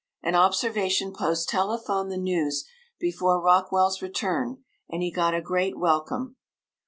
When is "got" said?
5.11-5.35